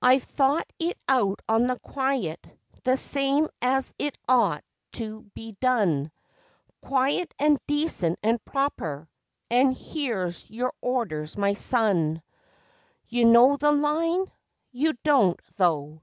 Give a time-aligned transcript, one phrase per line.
[0.00, 2.46] I've thought it out on the quiet,
[2.84, 6.10] the same as it ought to be done
[6.80, 9.10] Quiet, and decent, and proper
[9.50, 12.22] an' here's your orders, my son.
[13.08, 14.24] You know the Line?
[14.70, 16.00] You don't, though.